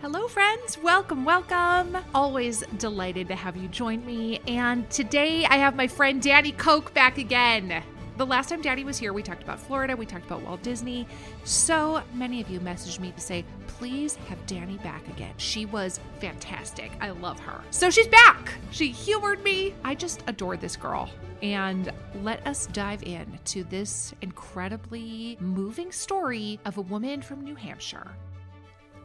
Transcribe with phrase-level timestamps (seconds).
[0.00, 0.78] Hello, friends.
[0.78, 1.98] Welcome, welcome.
[2.14, 4.38] Always delighted to have you join me.
[4.46, 7.82] And today I have my friend Dani Coke back again.
[8.16, 11.04] The last time Dani was here, we talked about Florida, we talked about Walt Disney.
[11.42, 15.34] So many of you messaged me to say, please have Dani back again.
[15.36, 16.92] She was fantastic.
[17.00, 17.60] I love her.
[17.70, 18.54] So she's back.
[18.70, 19.74] She humored me.
[19.82, 21.10] I just adore this girl.
[21.42, 27.56] And let us dive in to this incredibly moving story of a woman from New
[27.56, 28.12] Hampshire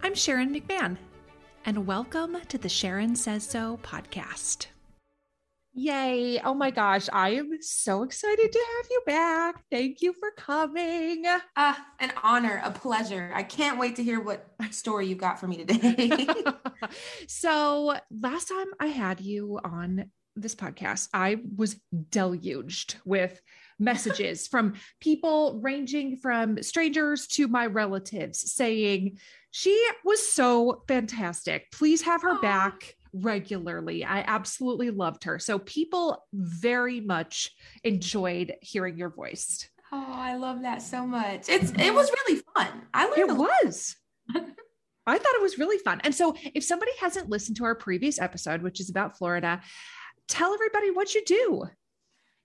[0.06, 0.98] I'm Sharon McMahon,
[1.66, 4.68] and welcome to the Sharon Says So podcast.
[5.74, 6.42] Yay.
[6.44, 7.08] Oh my gosh.
[7.14, 9.64] I am so excited to have you back.
[9.72, 11.24] Thank you for coming.
[11.26, 13.32] Ah, uh, an honor, a pleasure.
[13.34, 16.28] I can't wait to hear what story you got for me today.
[17.30, 21.78] so, last time I had you on this podcast, I was
[22.10, 23.40] deluged with
[23.80, 29.18] messages from people ranging from strangers to my relatives saying,
[29.56, 31.72] she was so fantastic.
[31.72, 32.42] Please have her Aww.
[32.42, 34.04] back regularly.
[34.04, 35.38] I absolutely loved her.
[35.38, 37.52] So people very much
[37.84, 39.70] enjoyed hearing your voice.
[39.92, 41.50] Oh, I love that so much.
[41.50, 42.68] It's it was really fun.
[42.96, 43.96] I learned it was.
[44.36, 46.02] I thought it was really fun.
[46.04, 49.62] And so if somebody hasn't listened to our previous episode, which is about Florida,
[50.28, 51.66] tell everybody what you do.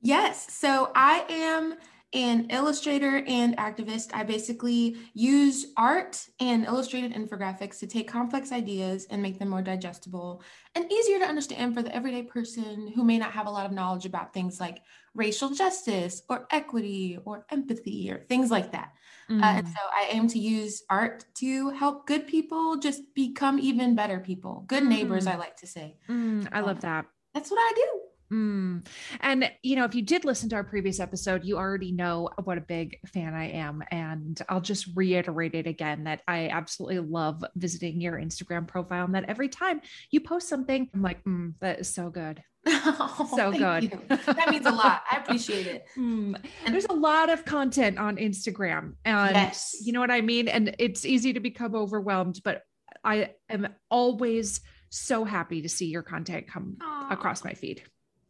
[0.03, 0.53] Yes.
[0.53, 1.75] So I am
[2.15, 4.09] an illustrator and activist.
[4.15, 9.61] I basically use art and illustrated infographics to take complex ideas and make them more
[9.61, 10.43] digestible
[10.75, 13.73] and easier to understand for the everyday person who may not have a lot of
[13.73, 14.81] knowledge about things like
[15.15, 18.93] racial justice or equity or empathy or things like that.
[19.31, 19.43] Mm.
[19.43, 19.71] Uh, and mm.
[19.71, 24.65] so I aim to use art to help good people just become even better people,
[24.67, 25.33] good neighbors, mm.
[25.33, 25.99] I like to say.
[26.09, 27.07] Mm, I love um, that.
[27.35, 27.98] That's what I do.
[28.33, 28.87] Mm.
[29.21, 32.59] And, you know, if you did listen to our previous episode, you already know what
[32.59, 33.83] a big fan I am.
[33.91, 39.15] And I'll just reiterate it again that I absolutely love visiting your Instagram profile and
[39.15, 42.43] that every time you post something, I'm like, mm, that is so good.
[42.71, 43.85] Oh, so good.
[43.85, 44.01] You.
[44.09, 45.03] That means a lot.
[45.11, 45.85] I appreciate it.
[45.99, 46.37] Mm.
[46.65, 48.95] And there's a lot of content on Instagram.
[49.05, 49.77] And yes.
[49.83, 50.47] you know what I mean?
[50.49, 52.63] And it's easy to become overwhelmed, but
[53.03, 57.13] I am always so happy to see your content come Aww.
[57.13, 57.83] across my feed.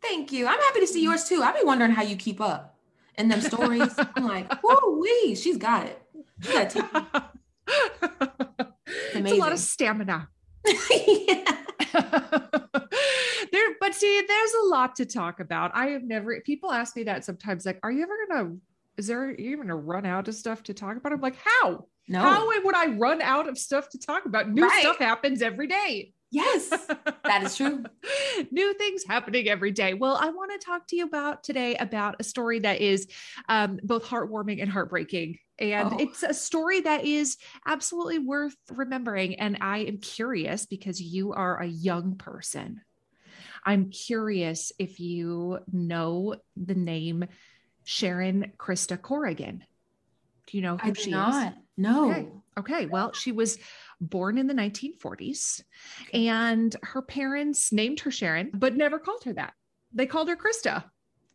[0.03, 0.47] Thank you.
[0.47, 1.43] I'm happy to see yours too.
[1.43, 2.79] I've been wondering how you keep up
[3.17, 3.95] in them stories.
[4.15, 6.03] I'm like, whoa, wee, she's got it.
[6.41, 6.85] She got it.
[9.15, 10.29] It's, it's a lot of stamina.
[13.53, 15.73] there, but see, there's a lot to talk about.
[15.75, 16.41] I have never.
[16.41, 18.57] People ask me that sometimes, like, "Are you ever gonna?
[18.97, 21.87] Is there even gonna run out of stuff to talk about?" I'm like, "How?
[22.09, 22.21] No.
[22.21, 24.51] How would I run out of stuff to talk about?
[24.51, 24.81] New right.
[24.81, 26.69] stuff happens every day." Yes,
[27.25, 27.85] that is true.
[28.51, 29.95] New things happening every day.
[29.95, 33.09] Well, I want to talk to you about today about a story that is
[33.49, 35.39] um, both heartwarming and heartbreaking.
[35.59, 35.97] And oh.
[35.99, 39.37] it's a story that is absolutely worth remembering.
[39.37, 42.83] And I am curious because you are a young person.
[43.65, 47.25] I'm curious if you know the name
[47.85, 49.65] Sharon Christa Corrigan.
[50.47, 51.53] Do you know who I she not.
[51.53, 51.59] is?
[51.77, 52.11] No.
[52.11, 52.29] Okay.
[52.59, 52.87] okay.
[52.87, 53.59] Well, she was
[54.01, 55.63] born in the 1940s,
[56.13, 59.55] and her parents named her Sharon, but never called her that.
[59.93, 60.85] They called her Christa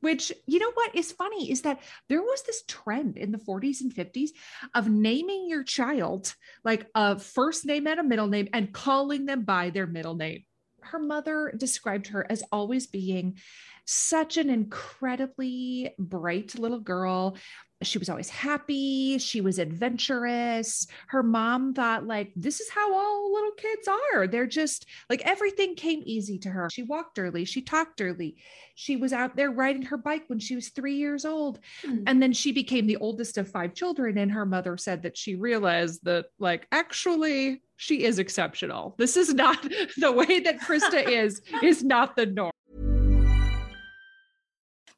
[0.04, 1.80] which you know what is funny is that
[2.10, 4.32] there was this trend in the 40s and 50s
[4.76, 6.36] of naming your child
[6.66, 10.44] like a first name and a middle name and calling them by their middle name
[10.82, 13.38] her mother described her as always being
[13.86, 17.38] such an incredibly bright little girl
[17.84, 20.88] she was always happy she was adventurous.
[21.08, 24.28] Her mom thought like this is how all little kids are.
[24.28, 26.70] They're just like everything came easy to her.
[26.72, 28.38] She walked early she talked early.
[28.76, 31.60] She was out there riding her bike when she was 3 years old.
[31.84, 32.04] Mm.
[32.08, 35.36] and then she became the oldest of five children and her mother said that she
[35.36, 38.96] realized that like actually she is exceptional.
[38.98, 39.62] This is not
[39.98, 42.52] the way that Christa is is not the norm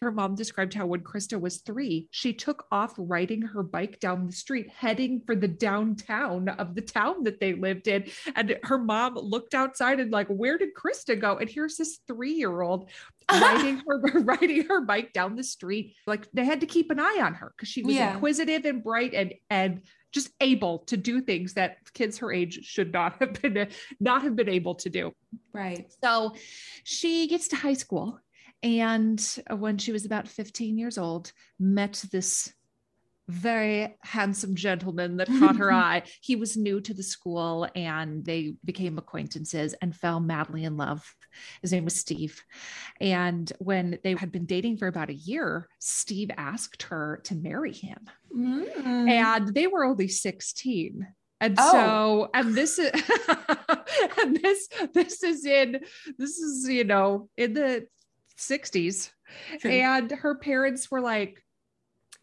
[0.00, 4.26] Her mom described how when Christa was three, she took off riding her bike down
[4.26, 8.04] the street, heading for the downtown of the town that they lived in.
[8.36, 11.38] And her mom looked outside and like, where did Christa go?
[11.38, 12.90] And here's this three-year-old
[13.32, 15.94] riding her riding her bike down the street.
[16.06, 18.14] Like they had to keep an eye on her because she was Yeah.
[18.14, 19.82] inquisitive and bright and and
[20.12, 23.68] just able to do things that kids her age should not have been
[24.00, 25.12] not have been able to do.
[25.54, 25.90] Right.
[26.04, 26.34] So
[26.84, 28.18] she gets to high school.
[28.62, 29.20] And
[29.50, 32.52] when she was about 15 years old, met this
[33.28, 36.02] very handsome gentleman that caught her eye.
[36.20, 41.04] He was new to the school and they became acquaintances and fell madly in love.
[41.62, 42.42] His name was Steve.
[43.00, 47.72] And when they had been dating for about a year, Steve asked her to marry
[47.72, 47.98] him
[48.36, 49.10] Mm.
[49.10, 51.06] and they were only 16
[51.40, 51.72] and Oh.
[51.72, 52.90] so and this is
[54.22, 55.80] and this this is in
[56.16, 57.86] this is you know in the
[58.48, 59.10] 60s
[59.60, 59.70] True.
[59.70, 61.42] and her parents were like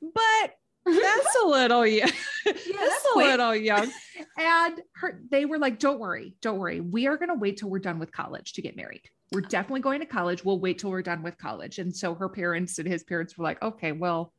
[0.01, 0.51] but
[0.85, 2.09] that's a little yeah,
[2.45, 3.27] that's that's a quick.
[3.27, 3.91] little young.
[4.37, 6.81] And her they were like don't worry don't worry.
[6.81, 9.01] We are going to wait till we're done with college to get married.
[9.31, 10.43] We're definitely going to college.
[10.43, 11.77] We'll wait till we're done with college.
[11.77, 14.33] And so her parents and his parents were like okay well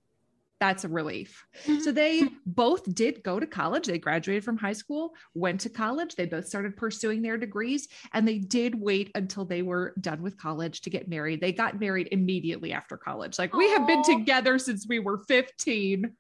[0.61, 1.81] that's a relief mm-hmm.
[1.81, 3.87] so they both did go to college.
[3.87, 6.15] They graduated from high school, went to college.
[6.15, 10.37] They both started pursuing their degrees, and they did wait until they were done with
[10.37, 11.41] college to get married.
[11.41, 13.39] They got married immediately after college.
[13.39, 16.13] Like we have been together since we were 15,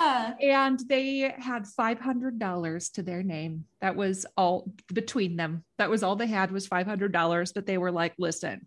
[0.00, 0.34] Yeah.
[0.40, 3.64] and they had $500 to their name.
[3.80, 5.64] That was all between them.
[5.78, 8.66] That was all they had was $500, but they were like, listen,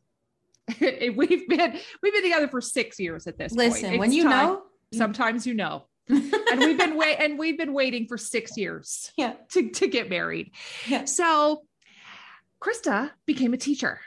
[0.80, 3.72] we've been we've been together for six years at this point.
[3.74, 4.98] Listen, when you time- know, Mm-hmm.
[4.98, 9.34] sometimes you know and we've been wait and we've been waiting for six years yeah.
[9.52, 10.52] to, to get married.
[10.88, 11.06] Yeah.
[11.06, 11.62] So
[12.62, 14.00] Christa became a teacher.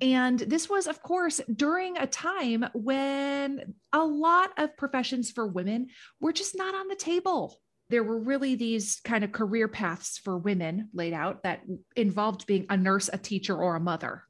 [0.00, 5.88] And this was, of course, during a time when a lot of professions for women
[6.18, 7.60] were just not on the table.
[7.90, 11.60] There were really these kind of career paths for women laid out that
[11.94, 14.24] involved being a nurse, a teacher, or a mother.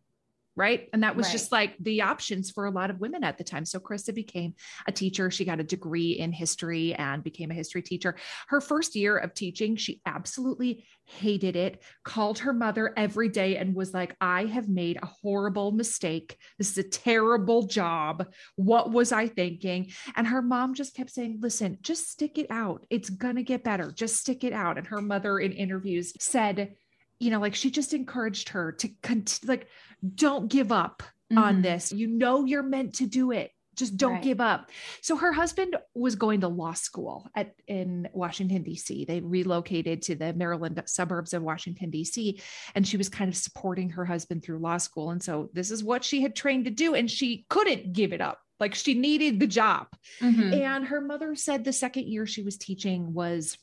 [0.57, 0.89] Right.
[0.93, 1.33] And that was Right.
[1.33, 3.65] just like the options for a lot of women at the time.
[3.65, 4.55] So Christa became
[4.87, 5.31] a teacher.
[5.31, 8.15] She got a degree in history and became a history teacher.
[8.47, 13.75] Her first year of teaching, she absolutely hated it, called her mother every day and
[13.75, 16.37] was like, I have made a horrible mistake.
[16.57, 18.27] This is a terrible job.
[18.57, 19.91] What was I thinking?
[20.15, 22.87] And her mom just kept saying, Listen, just stick it out.
[22.91, 23.91] It's going to get better.
[23.91, 24.79] Just stick it out.
[24.79, 26.77] And her mother in interviews said,
[27.21, 29.69] you know, like she just encouraged her to cont- like,
[30.15, 31.03] don't give up
[31.35, 31.63] on Mhm.
[31.63, 31.93] this.
[31.93, 33.51] You know, you're meant to do it.
[33.77, 34.23] Just don't Right.
[34.23, 34.71] give up.
[35.03, 39.05] So her husband was going to law school at in Washington D.C.
[39.05, 42.41] They relocated to the Maryland suburbs of Washington D.C.
[42.77, 45.11] and she was kind of supporting her husband through law school.
[45.11, 48.21] And so this is what she had trained to do, and she couldn't give it
[48.21, 48.39] up.
[48.61, 49.89] Like she needed the job.
[50.21, 50.53] Mhm.
[50.61, 53.59] And her mother said the second year she was teaching was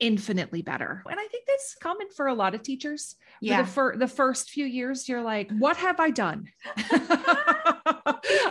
[0.00, 1.02] infinitely better.
[1.10, 3.16] And I think that's common for a lot of teachers.
[3.40, 3.62] For Yeah.
[3.62, 6.46] the, fir- the first few years, you're like, what have I done?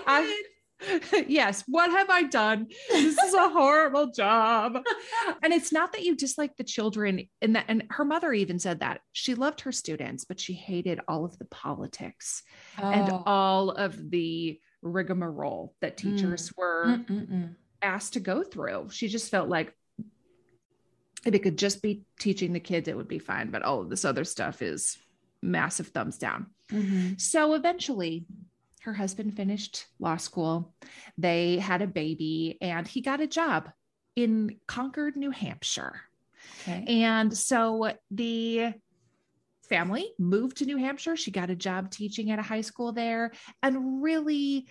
[0.08, 0.44] I,
[1.28, 2.68] yes, what have I done?
[2.90, 4.78] This is a horrible job.
[5.42, 8.82] And it's not that you dislike the children and that and her mother even said
[8.82, 9.02] that.
[9.14, 12.44] She loved her students, but she hated all of the politics
[12.78, 13.24] and Oh.
[13.26, 16.02] all of the rigmarole that mm.
[16.18, 17.56] teachers were Mm-mm-mm.
[17.82, 18.90] asked to go through.
[18.92, 19.74] She just felt like
[21.26, 23.52] if it could just be teaching the kids, it would be fine.
[23.52, 24.98] But all of this other stuff is
[25.42, 26.48] massive thumbs down.
[26.70, 27.20] Mhm.
[27.20, 28.26] So eventually,
[28.82, 30.74] her husband finished law school.
[31.18, 33.72] They had a baby, and he got a job
[34.16, 36.02] in Concord, New Hampshire.
[36.62, 36.86] Okay.
[36.88, 38.74] And so the
[39.64, 41.16] family moved to New Hampshire.
[41.16, 43.32] She got a job teaching at a high school there
[43.64, 44.68] and really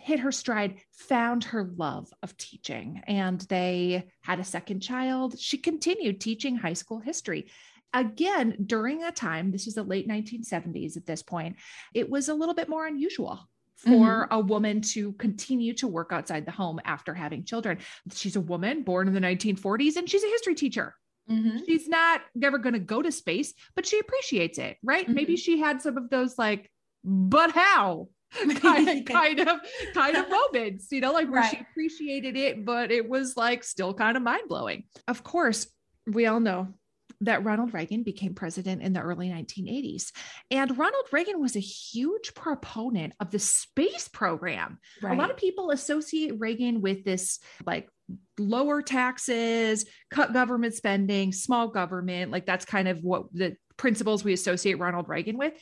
[0.00, 5.38] hit her stride, found her love of teaching, and they had a second child.
[5.38, 7.50] She continued teaching high school history.
[7.94, 11.56] Again, during a time, this was the late 1970s at this point,
[11.94, 14.34] it was a little bit more unusual for mm-hmm.
[14.34, 17.78] a woman to continue to work outside the home after having children.
[18.12, 20.94] She's a woman born in the 1940s and she's a history teacher.
[21.30, 21.58] Mm-hmm.
[21.66, 25.04] She's not never going to go to space, but she appreciates it, right?
[25.04, 25.14] Mm-hmm.
[25.14, 26.70] Maybe she had some of those like,
[27.04, 28.08] but how?
[28.60, 29.60] kind of kind of
[29.94, 31.50] kind of moments, you know, like where right.
[31.50, 34.84] she appreciated it, but it was like still kind of mind blowing.
[35.08, 35.66] Of course,
[36.06, 36.68] we all know
[37.22, 40.10] that Ronald Reagan became president in the early 1980s.
[40.50, 44.78] And Ronald Reagan was a huge proponent of the space program.
[45.00, 45.14] Right.
[45.14, 47.88] A lot of people associate Reagan with this like
[48.38, 52.32] lower taxes, cut government spending, small government.
[52.32, 55.54] Like that's kind of what the principles we associate Ronald Reagan with.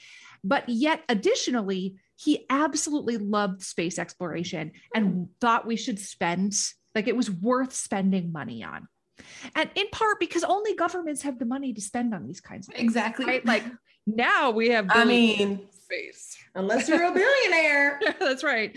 [0.42, 6.54] But yet, additionally, he absolutely loved space exploration and thought we should spend,
[6.94, 8.86] like, it was worth spending money on.
[9.54, 12.74] And in part because only governments have the money to spend on these kinds of
[12.74, 12.84] things.
[12.84, 13.26] Exactly.
[13.26, 13.44] Right?
[13.44, 13.64] Like
[14.06, 16.36] now we have I mean space.
[16.54, 18.00] Unless you're a billionaire.
[18.18, 18.76] That's right.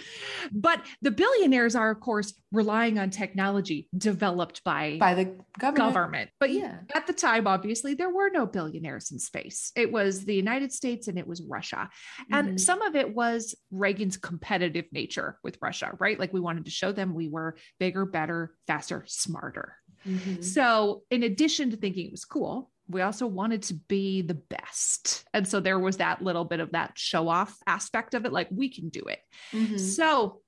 [0.51, 5.25] But the billionaires are, of course, relying on technology developed by, by the
[5.60, 5.93] government.
[5.93, 6.29] government.
[6.39, 9.72] But yeah, at the time, obviously, there were no billionaires in space.
[9.75, 11.89] It was the United States and it was Russia.
[12.32, 12.58] And mm-hmm.
[12.58, 16.20] some of it was Reagan's competitive nature with Russia, right?
[16.20, 19.75] Like we wanted to show them we were bigger, better, faster, smarter.
[20.08, 20.41] Mm-hmm.
[20.41, 25.25] So, in addition to thinking it was cool, we also wanted to be the best.
[25.33, 28.49] And so there was that little bit of that show off aspect of it, like
[28.51, 29.19] we can do it.
[29.51, 29.77] Mm-hmm.
[29.77, 30.41] So,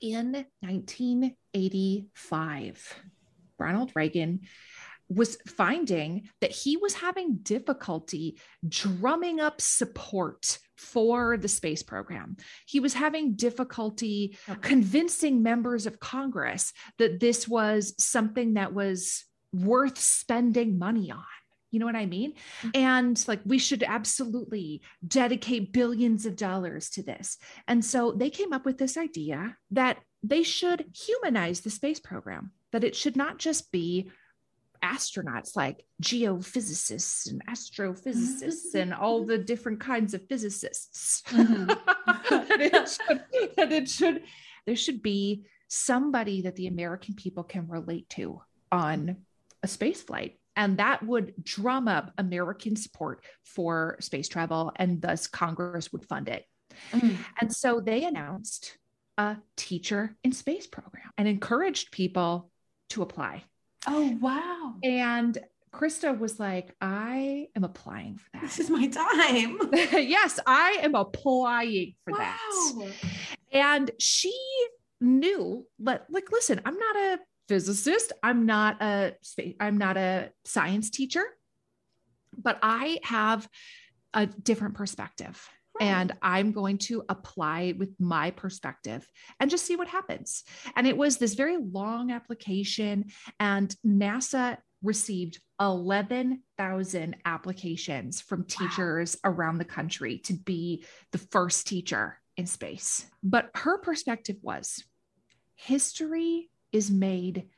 [0.00, 3.02] in 1985,
[3.58, 4.40] Ronald Reagan
[5.08, 12.36] was finding that he was having difficulty drumming up support for the space program.
[12.66, 19.98] He was having difficulty convincing members of Congress that this was something that was worth
[19.98, 21.24] spending money on.
[21.72, 22.34] You know what I mean?
[22.62, 22.70] Mm-hmm.
[22.74, 27.38] And like, we should absolutely dedicate billions of dollars to this.
[27.66, 32.52] And so they came up with this idea that they should humanize the space program,
[32.70, 34.12] that it should not just be
[34.82, 41.22] astronauts like geophysicists and astrophysicists and all the different kinds of physicists.
[41.28, 41.66] Mm-hmm.
[42.30, 44.22] that, it should, that it should,
[44.66, 49.16] there should be somebody that the American people can relate to on
[49.62, 50.38] a space flight.
[50.56, 56.28] And that would drum up American support for space travel, and thus Congress would fund
[56.28, 56.44] it.
[56.92, 57.16] Mm.
[57.40, 58.76] And so they announced
[59.18, 62.50] a teacher in space program and encouraged people
[62.90, 63.44] to apply.
[63.86, 64.74] Oh, wow.
[64.82, 65.38] And
[65.72, 68.42] Christa was like, I am applying for that.
[68.42, 69.58] This is my time.
[69.72, 72.18] yes, I am applying for wow.
[72.18, 72.92] that.
[73.52, 74.34] And she
[75.00, 77.18] knew, but like, listen, I'm not a
[77.52, 78.14] physicist.
[78.22, 79.14] I'm not a
[79.60, 81.22] I'm not a science teacher,
[82.34, 83.46] but I have
[84.14, 85.46] a different perspective.
[85.78, 85.86] Right.
[85.86, 89.06] And I'm going to apply with my perspective
[89.38, 90.44] and just see what happens.
[90.76, 99.30] And it was this very long application, and NASA received 11,000 applications from teachers wow.
[99.30, 103.04] around the country to be the first teacher in space.
[103.22, 104.82] But her perspective was
[105.54, 107.48] history is made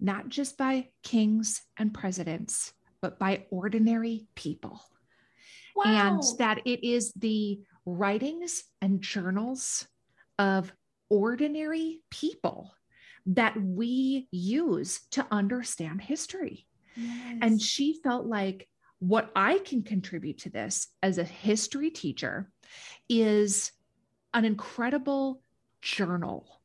[0.00, 4.80] not just by kings and presidents, but by ordinary people.
[5.74, 5.84] Wow.
[5.86, 9.86] And that it is the writings and journals
[10.38, 10.72] of
[11.08, 12.72] ordinary people
[13.26, 16.66] that we use to understand history.
[16.96, 17.38] Yes.
[17.42, 22.50] And she felt like what I can contribute to this as a history teacher
[23.08, 23.70] is
[24.34, 25.40] an incredible
[25.80, 26.60] journal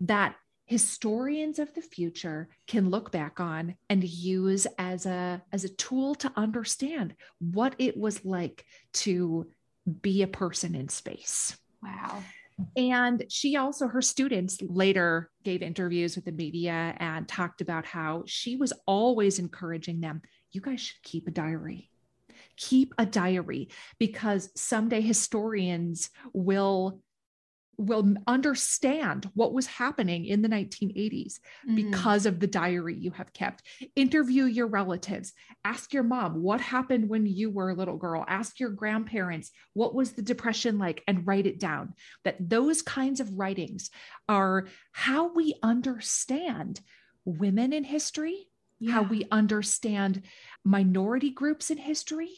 [0.00, 0.34] that
[0.70, 6.14] historians of the future can look back on and use as a as a tool
[6.14, 9.50] to understand what it was like to
[10.00, 11.58] be a person in space.
[11.82, 12.22] Wow.
[12.76, 18.22] And she also, her students later gave interviews with the media and talked about how
[18.26, 20.22] she was always encouraging them
[20.52, 21.90] you guys should keep a diary.
[22.56, 27.00] Keep a diary because someday historians will
[27.80, 31.74] will understand what was happening in the 1980s mm-hmm.
[31.74, 33.62] because of the diary you have kept.
[33.96, 35.32] Interview your relatives.
[35.64, 38.24] Ask your mom what happened when you were a little girl.
[38.28, 41.94] Ask your grandparents what was the depression like and write it down.
[42.24, 43.90] That those kinds of writings
[44.28, 46.80] are how we understand
[47.24, 48.46] women in history,
[48.78, 48.92] yeah.
[48.92, 50.22] how we understand
[50.64, 52.32] minority groups in history.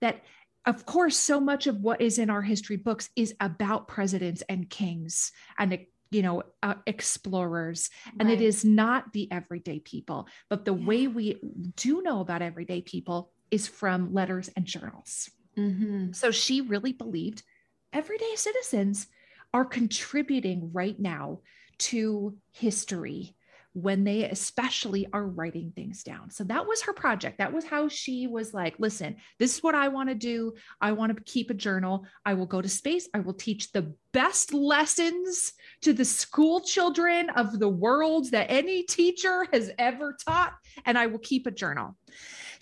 [0.00, 0.22] That
[0.66, 4.68] of course, so much of what is in our history books is about presidents and
[4.68, 5.78] kings and
[6.10, 7.90] you know uh, explorers
[8.20, 8.40] and Right.
[8.40, 10.86] it is not the everyday people but the Yeah.
[10.86, 11.40] way we
[11.76, 16.12] do know about everyday people is from letters and journals Mm-hmm.
[16.12, 17.42] so she really believed
[17.92, 19.06] everyday citizens
[19.52, 21.40] are contributing right now
[21.78, 23.34] to history
[23.74, 26.30] when they especially are writing things down.
[26.30, 27.38] So that was her project.
[27.38, 30.54] That was how she was like, listen, this is what I want to do.
[30.80, 32.06] I want to keep a journal.
[32.24, 33.08] I will go to space.
[33.12, 35.52] I will teach the best lessons
[35.82, 40.54] to the school children of the world that any teacher has ever taught,
[40.86, 41.96] and I will keep a journal.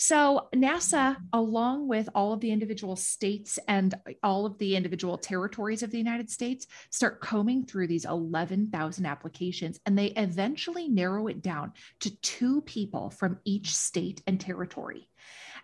[0.05, 3.95] So, NASA, along with all of the individual states and
[4.25, 9.79] all of the individual territories of the United States, start combing through these 11,000 applications
[9.87, 15.09] and they eventually narrow it down to two people from each state and territory.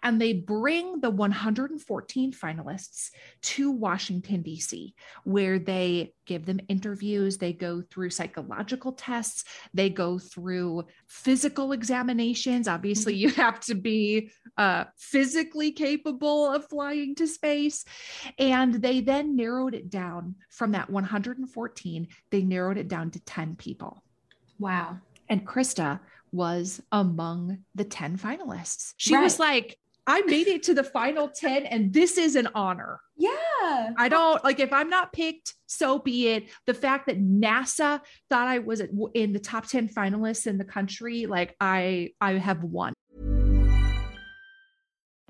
[0.03, 3.11] And they bring the 114 finalists
[3.43, 7.39] to Washington, D.C., where they give them interviews.
[7.39, 9.45] They go through psychological tests.
[9.75, 12.69] They go through physical examinations.
[12.69, 17.85] Obviously, you have to be uh, physically capable of flying to space.
[18.39, 23.57] And they then narrowed it down from that 114, they narrowed it down to 10
[23.57, 24.03] people.
[24.59, 24.99] Wow.
[25.29, 26.01] And Christa
[26.33, 28.95] was among the 10 finalists.
[28.97, 29.79] She was like,
[30.09, 33.01] I made it to the final 10, and this is an honor.
[33.17, 33.91] Yeah.
[33.97, 36.49] I don't like if I'm not picked, so be it.
[36.67, 38.01] The fact that NASA
[38.31, 38.83] thought I was
[39.15, 42.95] in the top 10 finalists in the country, like I I have won.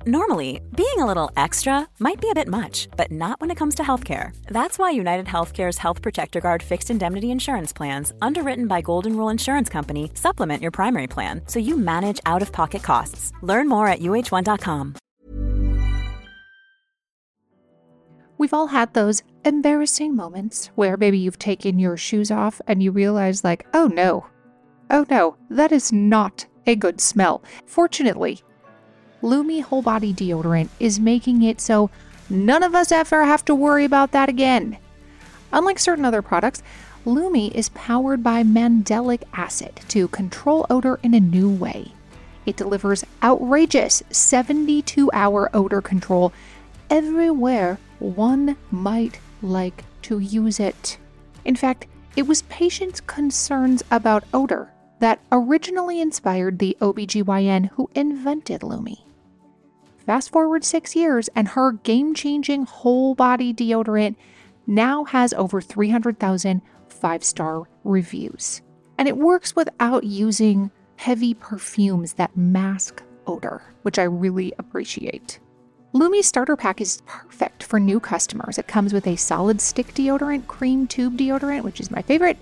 [0.09, 3.75] Normally, being a little extra might be a bit much, but not when it comes
[3.75, 4.35] to healthcare.
[4.47, 9.29] That's why United Healthcare's Health Protector Guard fixed indemnity insurance plans, underwritten by Golden Rule
[9.29, 13.33] Insurance Company, supplement your primary plan so you manage out of pocket costs.
[13.43, 14.95] Learn more at uh1.com.
[18.39, 22.93] We've all had those embarrassing moments where maybe you've taken your shoes off and you
[22.93, 24.27] realize, like, oh no,
[24.89, 27.43] oh no, that is not a good smell.
[27.67, 28.41] Fortunately,
[29.21, 31.91] Lume Whole Body Deodorant is making it so
[32.31, 34.79] none of us ever have to worry about that again.
[35.53, 36.63] Unlike certain other products,
[37.05, 41.93] Lume is powered by mandelic acid to control odor in a new way.
[42.47, 46.33] It delivers outrageous 72 hour odor control
[46.89, 50.99] everywhere one might like to use it.
[51.45, 58.63] In fact, it was patients' concerns about odor that originally inspired the OBGYN who invented
[58.63, 59.08] Lume.
[60.09, 64.17] Fast forward six years, and her game changing whole body deodorant
[64.67, 68.63] now has over 300,000 five star reviews.
[68.97, 75.41] And it works without using heavy perfumes that mask odor, which I really appreciate.
[75.93, 78.57] Lume's starter pack is perfect for new customers.
[78.57, 82.39] It comes with a solid stick deodorant, cream tube deodorant, which is my favorite,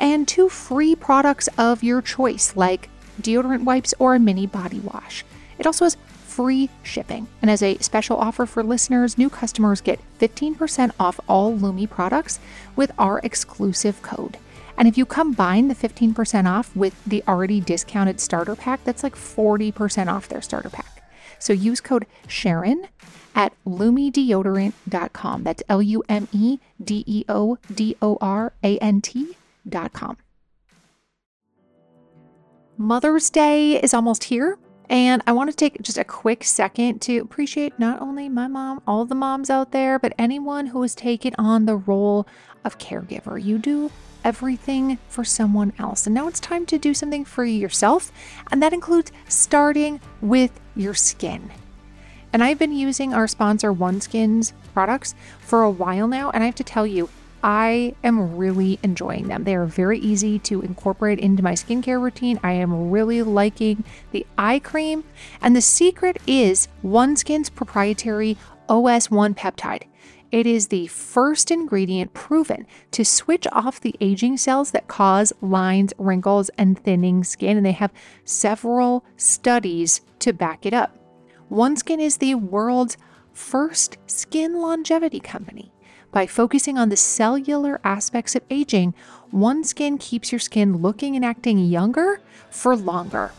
[0.00, 2.88] and two free products of your choice, like
[3.20, 5.26] deodorant wipes or a mini body wash.
[5.58, 5.98] It also has
[6.32, 7.28] free shipping.
[7.40, 12.40] And as a special offer for listeners, new customers get 15% off all Lume products
[12.74, 14.38] with our exclusive code.
[14.78, 19.14] And if you combine the 15% off with the already discounted starter pack, that's like
[19.14, 21.10] 40% off their starter pack.
[21.38, 22.86] So use code Sharon
[23.34, 25.42] at lumedeodorant.com.
[25.42, 30.16] That's L U M E D E O D O R A N T.com.
[32.78, 34.58] Mother's Day is almost here.
[34.88, 38.82] And I want to take just a quick second to appreciate not only my mom,
[38.86, 42.26] all the moms out there, but anyone who has taken on the role
[42.64, 43.42] of caregiver.
[43.42, 43.90] You do
[44.24, 46.06] everything for someone else.
[46.06, 48.12] And now it's time to do something for yourself.
[48.50, 51.50] And that includes starting with your skin.
[52.32, 56.30] And I've been using our sponsor OneSkin's products for a while now.
[56.30, 57.08] And I have to tell you,
[57.42, 59.44] I am really enjoying them.
[59.44, 62.38] They are very easy to incorporate into my skincare routine.
[62.42, 65.04] I am really liking the eye cream.
[65.40, 69.84] And the secret is OneSkin's proprietary OS1 peptide.
[70.30, 75.92] It is the first ingredient proven to switch off the aging cells that cause lines,
[75.98, 77.56] wrinkles, and thinning skin.
[77.56, 77.92] And they have
[78.24, 80.96] several studies to back it up.
[81.50, 82.96] OneSkin is the world's
[83.32, 85.72] first skin longevity company.
[86.12, 88.92] By focusing on the cellular aspects of aging,
[89.32, 92.20] OneSkin keeps your skin looking and acting younger
[92.50, 93.32] for longer.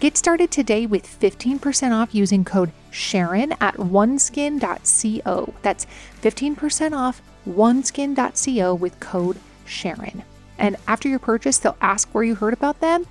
[0.00, 5.54] Get started today with 15% off using code Sharon at oneskin.co.
[5.62, 5.86] That's
[6.20, 10.22] 15% off oneskin.co with code Sharon.
[10.58, 13.06] And after your purchase, they'll ask where you heard about them.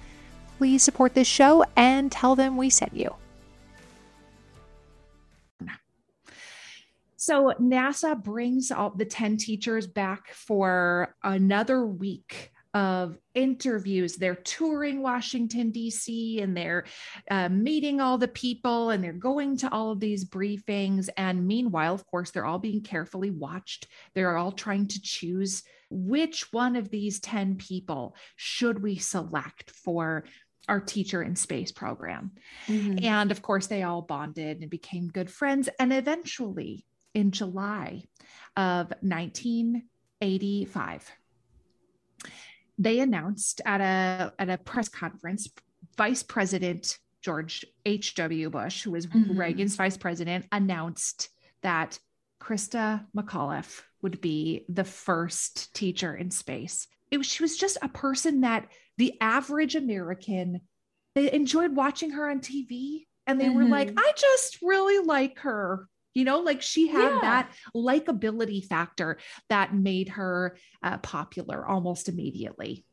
[0.59, 3.15] Please support this show and tell them we sent you.
[7.29, 14.15] So NASA brings all the 10 teachers back for another week of interviews.
[14.15, 16.85] They're touring Washington, D.C., and they're
[17.29, 21.07] uh, meeting all the people and they're going to all of these briefings.
[21.17, 23.85] And meanwhile, of course, they're all being carefully watched.
[24.15, 25.61] They're all trying to choose
[25.91, 30.23] which one of these 10 people should we select for
[30.67, 32.31] our teacher in space program.
[32.65, 33.05] Mm-hmm.
[33.05, 35.69] And of course, they all bonded and became good friends.
[35.79, 38.03] And eventually, in July
[38.55, 41.11] of 1985,
[42.77, 45.49] they announced at a at a press conference,
[45.97, 48.49] Vice President George H.W.
[48.49, 49.37] Bush, who was mm-hmm.
[49.37, 51.29] Reagan's vice president, announced
[51.61, 51.99] that
[52.41, 56.87] Christa McAuliffe would be the first teacher in space.
[57.11, 58.67] It was, she was just a person that
[58.97, 60.61] the average American
[61.15, 63.55] they enjoyed watching her on TV and they mm-hmm.
[63.55, 63.99] were like, mm-hmm.
[63.99, 65.87] I just really like her.
[66.13, 67.19] You know, like she had yeah.
[67.21, 69.19] that likability factor
[69.49, 72.85] that made her uh, popular almost immediately.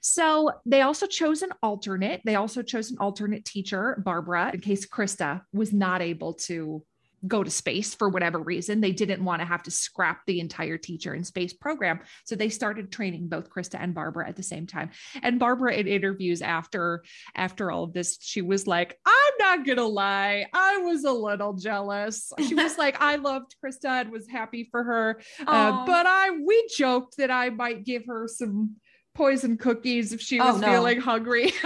[0.00, 2.22] So they also chose an alternate.
[2.24, 6.84] They also chose an alternate teacher, Barbara, in case Christa was not able to
[7.26, 8.80] go to space for whatever reason.
[8.80, 12.00] They didn't want to have to scrap the entire teacher in space program.
[12.24, 14.90] So they started training both Christa and Barbara at the same time.
[15.22, 17.04] And Barbara in interviews after
[17.34, 21.54] after all of this, she was like, I'm not gonna lie, I was a little
[21.54, 22.32] jealous.
[22.46, 25.20] She was like, I loved Christa and was happy for her.
[25.46, 28.76] Uh, but I we joked that I might give her some
[29.14, 30.72] poison cookies if she oh, was oh, no.
[30.72, 31.52] feeling hungry.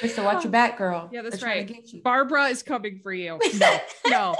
[0.00, 1.08] Just watch your back, girl.
[1.12, 1.72] Yeah, that's right.
[2.02, 3.38] Barbara is coming for you.
[3.56, 4.34] No, no,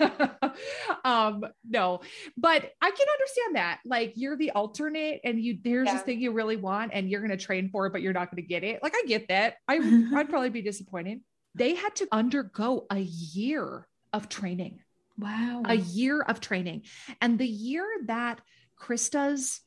[1.04, 2.00] um, no.
[2.36, 3.80] But I can understand that.
[3.84, 5.94] Like you're the alternate, and you there's yeah.
[5.94, 8.42] this thing you really want, and you're gonna train for it, but you're not gonna
[8.42, 8.82] get it.
[8.82, 9.56] Like I get that.
[9.66, 9.76] I
[10.14, 11.20] I'd probably be disappointed.
[11.54, 14.80] They had to undergo a year of training.
[15.18, 15.62] Wow.
[15.66, 16.82] A year of training.
[17.20, 18.40] And the year that
[18.76, 19.60] Christa's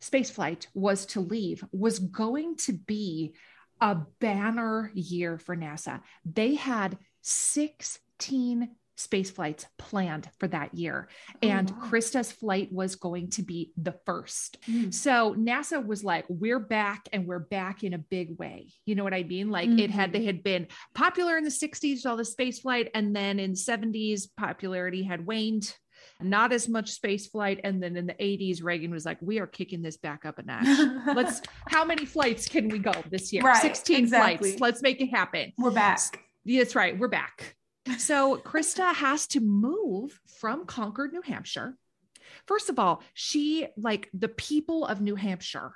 [0.00, 3.34] space flight was to leave was going to be
[3.80, 6.00] a banner year for NASA.
[6.24, 11.08] They had 16 space flights planned for that year.
[11.42, 11.76] Oh, and wow.
[11.88, 14.58] Christa's flight was going to be the first.
[14.68, 14.92] Mm.
[14.92, 18.74] So NASA was like, we're back and we're back in a big way.
[18.84, 19.50] You know what I mean?
[19.50, 19.78] Like mm-hmm.
[19.78, 20.26] it had, they mm-hmm.
[20.26, 22.90] had been popular in the 60s, all the space flight.
[22.94, 25.74] And then in 70s, popularity had waned
[26.22, 27.60] not as much space flight.
[27.64, 30.42] And then in the 80s, Reagan was like, we are kicking this back up a
[30.42, 30.66] notch.
[31.14, 33.42] Let's, how many flights can we go this year?
[33.42, 34.50] Right, 16 exactly.
[34.50, 34.60] flights.
[34.60, 35.52] Let's make it happen.
[35.58, 36.20] We're back.
[36.44, 36.98] That's right.
[36.98, 37.56] We're back.
[37.98, 41.76] So Christa has to move from Concord, New Hampshire.
[42.46, 45.72] First of all, she, like the people of New Hampshire,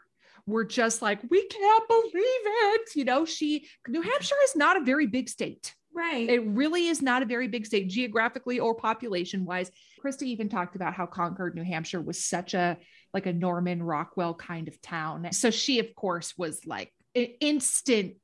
[0.46, 2.90] were just like, we can't believe it.
[2.94, 5.74] You know, she, New Hampshire is not a very big state.
[5.94, 6.28] Right.
[6.28, 9.70] It really is not a very big state geographically or population wise.
[10.04, 12.76] Christa even talked about how Concord, New Hampshire was such a
[13.12, 15.32] like a Norman Rockwell kind of town.
[15.32, 18.16] So she, of course, was like instant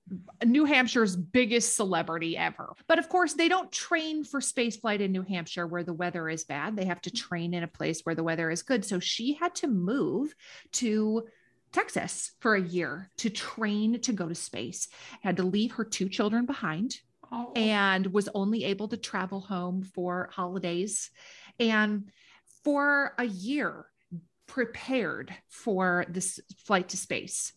[0.44, 2.74] New Hampshire's biggest celebrity ever.
[2.88, 6.44] But of course, they don't train for spaceflight in New Hampshire where the weather is
[6.44, 6.74] bad.
[6.76, 8.84] They have to train in a place where the weather is good.
[8.84, 10.34] So she had to move
[10.72, 11.28] to
[11.72, 14.88] Texas for a year to train to go to space.
[15.22, 16.96] Had to leave her two children behind
[17.32, 17.52] oh.
[17.54, 21.10] and was only able to travel home for holidays.
[21.58, 22.10] And
[22.64, 23.86] for a year,
[24.46, 27.52] prepared for this flight to space,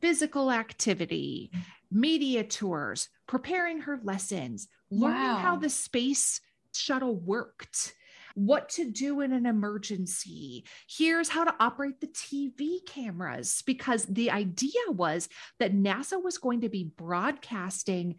[0.00, 1.50] physical activity,
[1.90, 5.36] media tours, preparing her lessons, learning wow.
[5.36, 6.40] how the space
[6.74, 7.94] shuttle worked
[8.36, 10.66] what to do in an emergency.
[10.86, 13.62] Here's how to operate the TV cameras.
[13.64, 18.16] Because the idea was that NASA was going to be broadcasting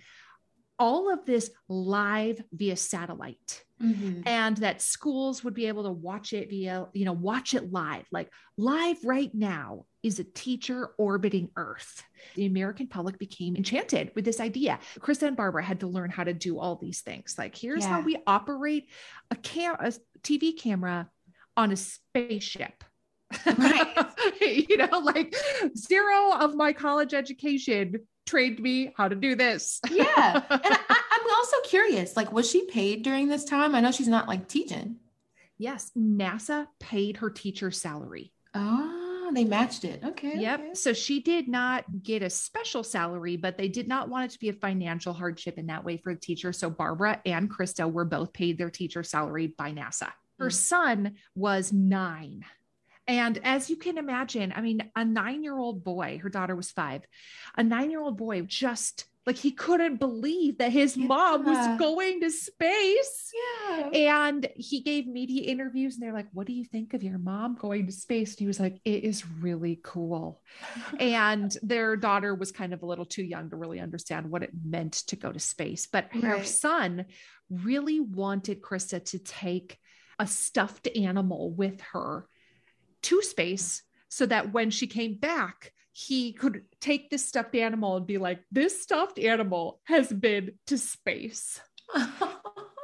[0.80, 3.64] all of this live via satellite.
[3.80, 4.22] Mm-hmm.
[4.26, 8.06] and that schools would be able to watch it via you know watch it live.
[8.12, 12.04] Like live right now is a teacher orbiting earth.
[12.34, 14.80] The american public became enchanted with this idea.
[15.00, 17.36] Chris and barbara had to learn how to do all these things.
[17.38, 17.90] Like here's yeah.
[17.90, 18.90] how we operate
[19.30, 21.08] a cam a tv camera
[21.56, 22.84] on a spaceship.
[23.46, 23.94] Right.
[24.42, 25.36] You know like
[25.76, 29.80] zero of my college education trained me how to do this.
[29.90, 30.44] yeah.
[30.50, 30.80] And I,
[31.12, 33.74] I'm also curious, like, was she paid during this time?
[33.74, 34.98] I know she's not like teaching.
[35.58, 35.92] Yes.
[35.98, 38.32] NASA paid her teacher salary.
[38.54, 40.02] Oh, they matched it.
[40.04, 40.38] Okay.
[40.38, 40.60] Yep.
[40.60, 40.74] Okay.
[40.74, 44.40] So she did not get a special salary, but they did not want it to
[44.40, 46.54] be a financial hardship in that way for the teacher.
[46.54, 50.12] So Barbara and Christa were both paid their teacher salary by NASA.
[50.40, 50.54] Her mm.
[50.54, 52.46] son was nine
[53.08, 56.72] and as you can imagine, I mean, a nine year old boy, her daughter was
[56.72, 57.06] five,
[57.56, 62.22] a nine year old boy just Like he couldn't believe that his mom was going
[62.22, 63.32] to space.
[63.70, 63.90] Yeah.
[63.94, 67.56] And he gave media interviews, and they're like, What do you think of your mom
[67.56, 68.32] going to space?
[68.32, 70.42] And he was like, It is really cool.
[71.00, 74.52] and their daughter was kind of a little too young to really understand what it
[74.66, 75.88] meant to go to space.
[75.88, 77.06] But her son
[77.50, 79.78] really wanted Christa to take
[80.20, 82.28] a stuffed animal with her
[83.08, 88.06] to space so that when she came back, he could take this stuffed animal and
[88.06, 91.60] be like, This stuffed animal has been to space.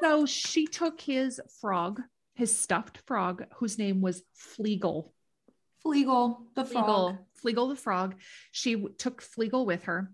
[0.03, 2.01] So she took his frog,
[2.35, 5.11] his stuffed frog, whose name was Fleagle.
[5.85, 6.85] Fleagle, the frog.
[6.85, 8.15] Fleagle, Fleagle the frog.
[8.51, 10.11] She took Fleagle with her.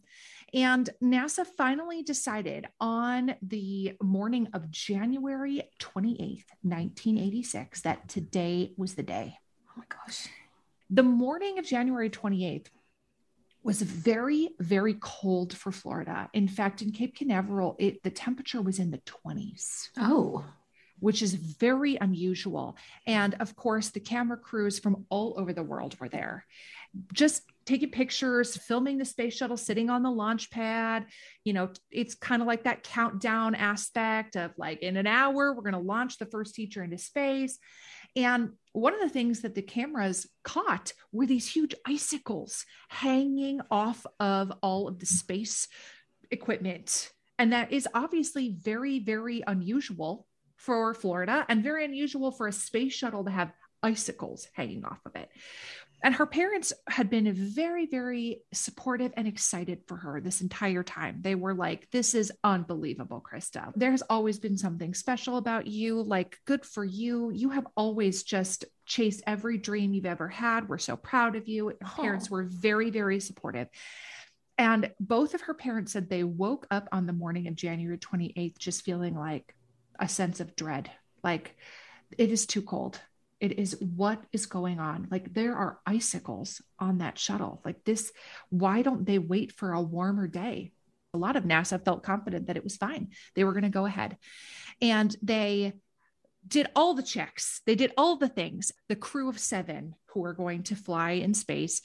[0.54, 9.02] And NASA finally decided on the morning of January 28th, 1986, that today was the
[9.02, 9.39] day.
[9.79, 10.27] Oh my gosh.
[10.89, 12.67] The morning of January 28th
[13.63, 16.29] was very, very cold for Florida.
[16.33, 20.43] In fact, in Cape Canaveral, it, the temperature was in the 20s Oh.
[20.99, 22.75] which is very unusual.
[23.07, 26.45] And of course, the camera crews from all over the world were there,
[27.13, 31.05] just taking pictures, filming the space shuttle sitting on the launch pad.
[31.45, 35.61] You know, it's kind of like that countdown aspect of like, in an hour, we're
[35.61, 37.59] going to launch the first teacher into space.
[38.17, 44.05] And one of the things that the cameras caught were these huge icicles hanging off
[44.19, 45.67] of all of the space
[46.32, 47.12] equipment.
[47.38, 52.93] And that is obviously very, very unusual for Florida and very unusual for a space
[52.93, 53.51] shuttle to have
[53.82, 55.29] icicles hanging off of it.
[56.01, 61.17] And her parents had been very, very supportive and excited for her this entire time.
[61.21, 63.73] They were like, This is unbelievable, Christa.
[63.75, 66.01] There's always been something special about you.
[66.01, 67.31] Like, good for you.
[67.31, 70.69] You have always just chased every dream you've ever had.
[70.69, 71.73] We're so proud of you.
[71.81, 73.67] Her Parents were very, very supportive.
[74.57, 78.57] And both of her parents said they woke up on the morning of January 28th
[78.57, 79.55] just feeling like
[79.97, 80.91] a sense of dread.
[81.23, 81.55] Like
[82.17, 82.99] it is too cold.
[83.39, 85.08] It is what is going on.
[85.10, 87.62] Like there are icicles on that shuttle.
[87.63, 88.12] Like this,
[88.49, 90.71] why don't they wait for a warmer day?
[91.13, 93.10] A lot of NASA felt confident that it was fine.
[93.36, 94.17] They were going to go ahead.
[94.82, 95.73] And they
[96.47, 97.62] did all the checks.
[97.65, 98.71] They did all the things.
[98.88, 101.82] The crew of seven who are going to fly in space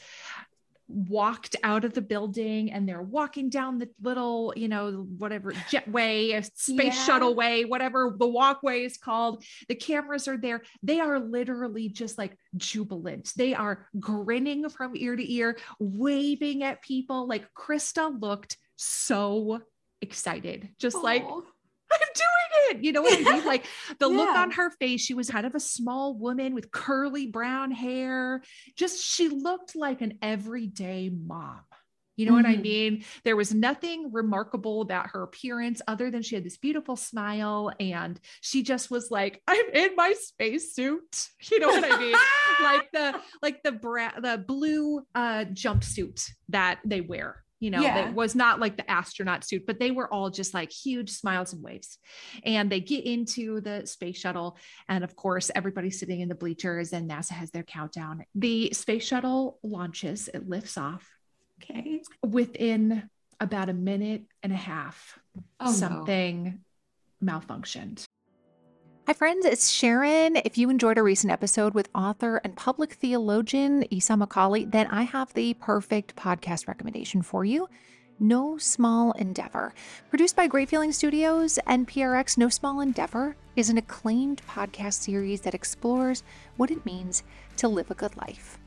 [0.87, 6.37] walked out of the building and they're walking down the little, you know, whatever jetway,
[6.37, 7.05] a space Yeah.
[7.05, 9.43] shuttle way, whatever the walkway is called.
[9.69, 10.63] The cameras are there.
[10.83, 13.33] They are literally just like jubilant.
[13.37, 17.27] They are grinning from ear to ear, waving at people.
[17.27, 19.63] Like Christa looked so
[20.03, 21.41] excited, just like Aw.
[22.01, 22.85] I'm doing it.
[22.85, 23.45] You know what I mean?
[23.55, 23.67] Like
[23.99, 27.71] the look on her face, she was kind of a small woman with curly brown
[27.71, 28.43] hair.
[28.77, 31.61] Just she looked like an everyday mom.
[32.17, 32.63] You know what I Mhm.
[32.63, 33.05] mean?
[33.25, 38.21] There was nothing remarkable about her appearance other than she had this beautiful smile and
[38.41, 41.29] she just was like, I'm in my spacesuit.
[41.51, 42.17] You know what I mean?
[42.63, 47.95] like the like the bra- the blue uh jumpsuit that they wear you know Yeah.
[47.95, 51.55] that was not like the astronaut suit but they were all just like huge smiles
[51.55, 51.99] and waves
[52.45, 56.93] and they get into the space shuttle and of course everybody's sitting in the bleachers
[56.93, 61.09] and nasa has their countdown the space shuttle launches it lifts off
[61.63, 62.03] Okay.
[62.23, 63.09] within
[63.41, 65.19] about a minute and a half
[65.61, 65.73] Oh, no.
[65.73, 66.61] something
[67.23, 68.05] malfunctioned
[69.07, 70.37] Hi, friends, it's Sharon.
[70.37, 75.03] If you enjoyed a recent episode with author and public theologian Esau McCaulley, then I
[75.03, 77.69] have the perfect podcast recommendation for you
[78.19, 79.75] No Small Endeavor.
[80.09, 85.43] Produced by Great Feeling Studios and PRX, No Small Endeavor is an acclaimed podcast series
[85.43, 86.23] that explores
[86.57, 87.25] what it means
[87.59, 88.59] to live a good life.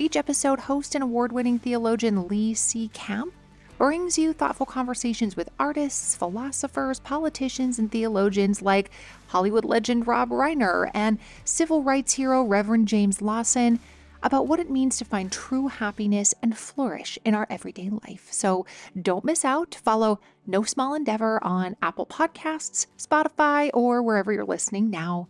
[0.00, 2.88] Each episode, host and award winning theologian Lee C.
[2.88, 3.32] Camp
[3.78, 8.90] brings you thoughtful conversations with artists, philosophers, politicians, and theologians like
[9.28, 13.78] Hollywood legend Rob Reiner and civil rights hero Reverend James Lawson
[14.22, 18.28] about what it means to find true happiness and flourish in our everyday life.
[18.30, 18.66] So
[19.00, 19.74] don't miss out.
[19.74, 25.28] Follow No Small Endeavor on Apple Podcasts, Spotify, or wherever you're listening now,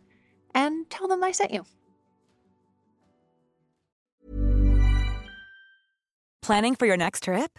[0.55, 1.65] and tell them I sent you.
[6.43, 7.59] Planning for your next trip?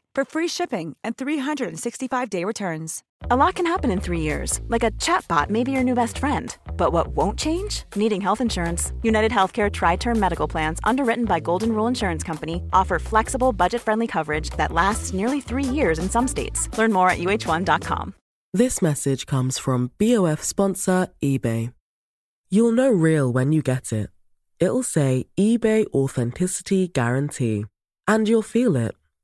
[0.15, 3.03] for free shipping and 365-day returns.
[3.29, 6.17] A lot can happen in three years, like a chatbot may be your new best
[6.17, 6.57] friend.
[6.75, 7.83] But what won't change?
[7.95, 8.93] Needing health insurance.
[9.03, 13.81] United Healthcare Tri Term Medical Plans, underwritten by Golden Rule Insurance Company, offer flexible, budget
[13.81, 16.75] friendly coverage that lasts nearly three years in some states.
[16.77, 18.15] Learn more at uh1.com.
[18.53, 21.73] This message comes from BOF sponsor eBay.
[22.49, 24.09] You'll know real when you get it.
[24.59, 27.65] It'll say eBay Authenticity Guarantee.
[28.07, 28.93] And you'll feel it.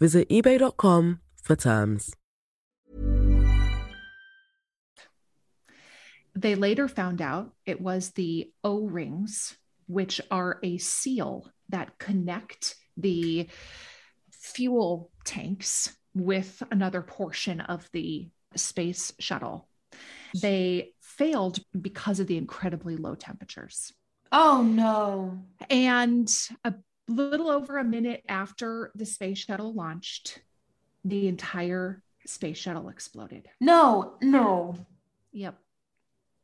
[0.00, 2.14] Visit eBay.com for terms.
[6.34, 9.56] They later found out it was the O rings,
[9.86, 13.48] which are a seal that connect the
[14.30, 19.68] fuel tanks with another portion of the space shuttle.
[20.40, 23.92] They failed because of the incredibly low temperatures.
[24.30, 25.42] Oh no.
[25.70, 26.30] And
[26.64, 26.74] a
[27.08, 30.40] little over a minute after the space shuttle launched,
[31.04, 33.48] the entire space shuttle exploded.
[33.60, 34.76] No, no.
[35.32, 35.58] Yep.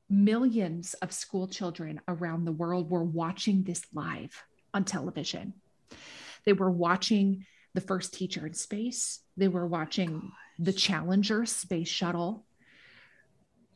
[0.09, 5.55] Millions of school children around the world were watching this live on television.
[6.45, 12.47] They were watching the first teacher in space, they were watching the Challenger space shuttle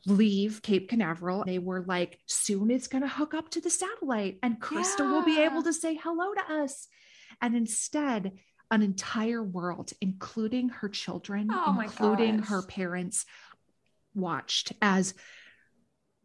[0.09, 1.45] leave Cape Canaveral.
[1.45, 5.13] They were like, soon it's going to hook up to the satellite and Christa yeah.
[5.13, 6.89] will be able to say hello to us.
[7.41, 8.33] And instead,
[8.71, 13.25] an entire world, including her children, oh including her parents,
[14.15, 15.15] watched as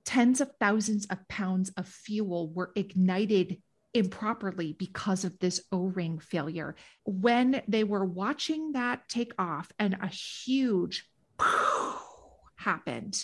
[0.05, 3.61] tens of thousands of pounds of fuel were ignited
[3.93, 6.75] improperly because of this O ring failure.
[7.05, 11.07] When they were watching that take off and a huge
[12.55, 13.23] happened,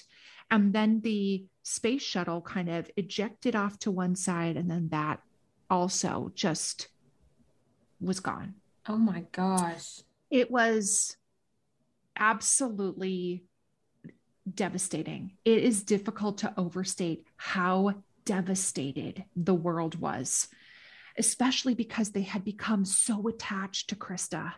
[0.51, 5.21] and then the space shuttle kind of ejected off to one side, and then that
[5.69, 6.87] also just
[8.01, 8.55] was gone.
[8.87, 9.99] Oh my gosh.
[10.31, 11.15] It was
[12.17, 13.43] absolutely
[14.51, 15.33] devastating.
[15.45, 17.93] It is difficult to overstate how
[18.25, 20.47] devastated the world was,
[21.17, 24.53] especially because they had become so attached to Christa,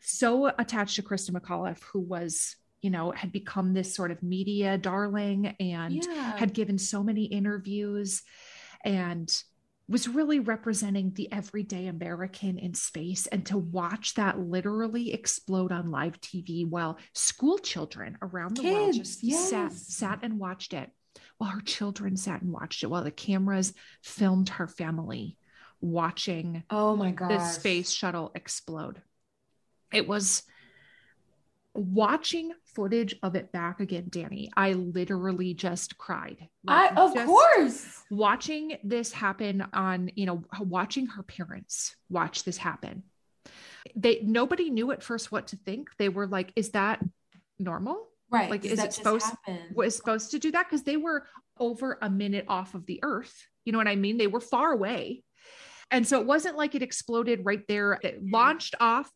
[0.00, 4.78] so attached to Christa McAuliffe, who was you know, had become this sort of media
[4.78, 6.36] darling and yeah.
[6.36, 8.22] had given so many interviews
[8.84, 9.42] and
[9.88, 13.26] was really representing the everyday American in space.
[13.26, 18.72] And to watch that literally explode on live TV while school children around the Kids,
[18.72, 19.50] world just yes.
[19.50, 20.88] sat, sat and watched it,
[21.38, 25.36] while her children sat and watched it, while the cameras filmed her family
[25.80, 29.02] watching oh my god the space shuttle explode.
[29.92, 30.44] It was
[31.76, 36.48] watching footage of it back again, Dani, I literally just cried.
[36.64, 38.02] Like, I, of course.
[38.10, 43.04] Watching this happen on, you know, watching her parents watch this happen.
[43.94, 45.90] They nobody knew at first what to think.
[45.98, 47.02] They were like, is that
[47.58, 48.08] normal?
[48.30, 48.50] Right.
[48.50, 49.26] Like, is it supposed
[49.72, 50.66] was supposed to do that?
[50.68, 51.26] Because they were
[51.58, 53.34] over a minute off of the earth.
[53.64, 54.18] You know what I mean?
[54.18, 55.22] They were far away.
[55.90, 57.98] And so it wasn't like it exploded right there.
[58.02, 59.10] It launched off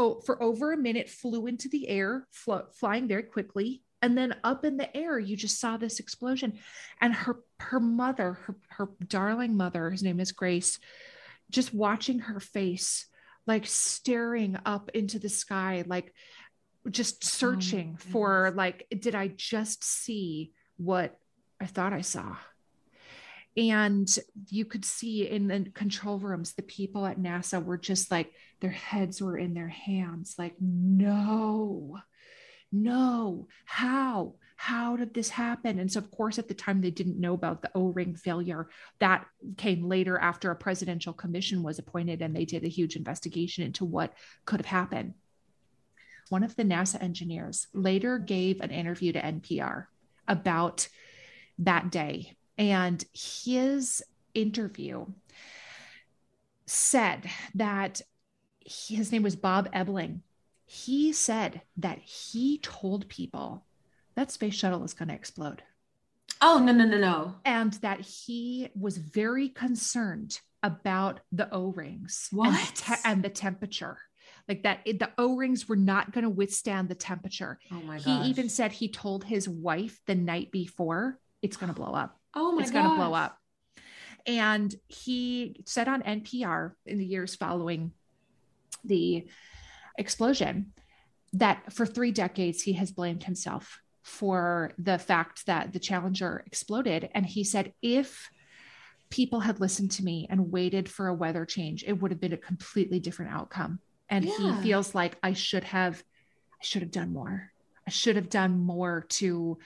[0.00, 3.82] oh, for over a minute, flew into the air, fl- flying very quickly.
[4.00, 6.58] And then up in the air, you just saw this explosion.
[7.00, 10.78] And her her mother, her, her darling mother, his name is Grace,
[11.50, 13.06] just watching her face,
[13.46, 16.14] like staring up into the sky, like
[16.90, 21.18] just oh searching oh, for like, did I just see what
[21.60, 22.36] I thought I saw?
[23.56, 24.08] And
[24.48, 28.70] you could see in the control rooms, the people at NASA were just like, their
[28.70, 31.98] heads were in their hands, like, no,
[32.70, 34.34] no, how?
[34.54, 35.78] How did this happen?
[35.78, 38.68] And so, of course, at the time, they didn't know about the O ring failure.
[38.98, 43.64] That came later after a presidential commission was appointed and they did a huge investigation
[43.64, 44.12] into what
[44.44, 45.14] could have happened.
[46.28, 49.86] One of the NASA engineers later gave an interview to NPR
[50.28, 50.88] about
[51.58, 54.02] that day and his
[54.34, 55.06] interview
[56.66, 58.02] said that
[58.58, 60.20] he, his name was Bob Ebeling.
[60.66, 63.64] He said that he told people
[64.14, 65.62] that space shuttle is going to explode.
[66.42, 67.34] Oh, no, no, no, no.
[67.46, 72.48] And that he was very concerned about the O rings what?
[72.48, 73.96] And, te- and the temperature
[74.46, 78.10] like that it, the o-rings were not going to withstand the temperature Oh my he
[78.28, 82.52] even said he told his wife the night before it's going to blow up Oh
[82.52, 83.36] my it's going to blow up.
[84.26, 87.92] And he said on npr in the years following
[88.84, 89.26] the
[89.98, 90.72] explosion
[91.32, 97.08] that for three decades he has blamed himself for the fact that the challenger exploded.
[97.14, 98.28] And he said if
[99.10, 102.32] people had listened to me and waited for a weather change it would have been
[102.32, 103.80] a completely different outcome.
[104.08, 106.02] And he feels like i should have
[106.60, 107.50] i should have done more.
[107.86, 109.58] I should have done more to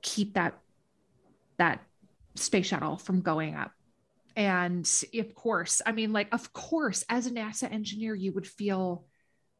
[0.00, 0.58] keep that
[1.58, 1.80] that
[2.34, 3.70] space shuttle from going up
[4.36, 9.04] and of course i mean like of course as a nasa engineer you would feel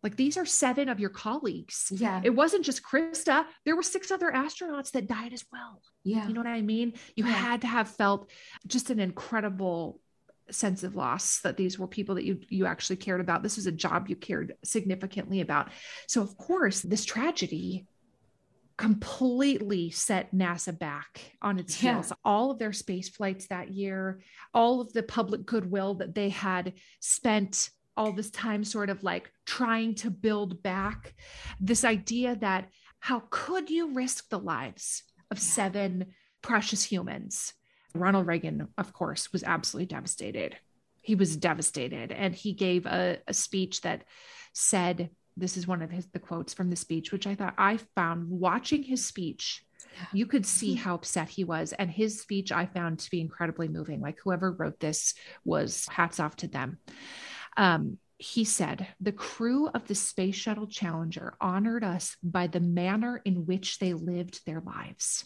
[0.02, 2.20] like these are seven of your colleagues Yeah.
[2.24, 6.28] it wasn't just christa there were six other astronauts that died as well yeah.
[6.28, 6.92] you know what I mean?
[7.16, 7.32] You Yeah.
[7.32, 8.30] had to have felt
[8.66, 10.00] just an incredible
[10.50, 13.42] sense of loss that these were people that you you actually cared about.
[13.42, 15.70] This was a job you cared significantly about.
[16.06, 17.86] So of course, this tragedy
[18.76, 21.94] completely set NASA back on its Yeah.
[21.94, 22.12] heels.
[22.24, 24.20] All of their space flights that year,
[24.52, 29.30] all of the public goodwill that they had spent all this time sort of like
[29.46, 31.14] trying to build back
[31.60, 32.68] this idea that
[32.98, 35.44] how could you risk the lives of Yeah.
[35.44, 37.52] seven precious humans?
[37.94, 40.56] Ronald Reagan, of course, was absolutely devastated.
[41.02, 42.10] He was devastated.
[42.10, 44.04] And he gave a, a speech that
[44.52, 47.78] said, this is one of his the quotes from the speech, which I thought I
[47.96, 49.64] found watching his speech,
[49.96, 50.06] Yeah.
[50.12, 51.72] you could see how upset he was.
[51.72, 54.00] And his speech I found to be incredibly moving.
[54.00, 55.14] Like whoever wrote this
[55.44, 56.78] was hats off to them.
[57.56, 63.20] Um, he said, The crew of the Space Shuttle Challenger honored us by the manner
[63.24, 65.24] in which they lived their lives.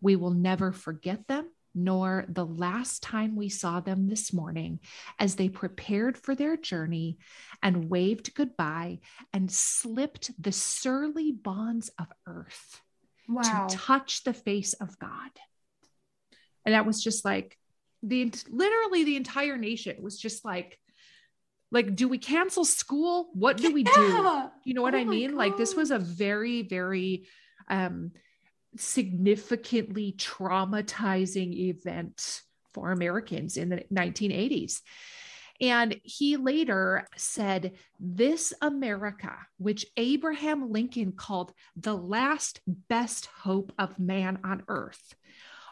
[0.00, 4.80] We will never forget them, nor the last time we saw them this morning
[5.18, 7.18] as they prepared for their journey
[7.62, 8.98] and waved goodbye
[9.32, 12.80] and slipped the surly bonds of earth
[13.28, 13.66] Wow.
[13.68, 15.30] to touch the face of God.
[16.64, 17.56] And that was just like
[18.02, 20.78] the literally the entire nation was just like,
[21.70, 23.28] like, do we cancel school?
[23.34, 23.90] What do we do?
[24.64, 25.36] You know what Oh I mean?
[25.36, 27.26] Like this was a very, very
[27.68, 28.12] um
[28.78, 32.42] significantly traumatizing event
[32.74, 34.80] for Americans in the 1980s.
[35.60, 43.98] And he later said, This America, which Abraham Lincoln called the last best hope of
[43.98, 45.16] man on earth,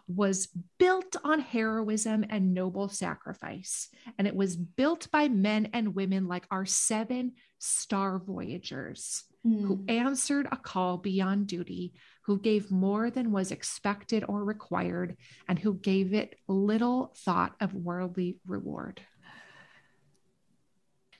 [0.08, 0.48] was
[0.78, 3.88] built on heroism and noble sacrifice.
[4.18, 9.90] And it was built by men and women like our seven star voyagers who Mm.
[9.90, 11.94] answered a call beyond duty,
[12.26, 15.16] who gave more than was expected or required,
[15.48, 19.00] and who gave it little thought of worldly reward.